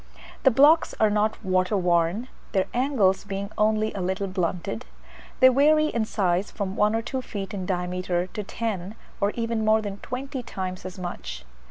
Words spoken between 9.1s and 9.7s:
or even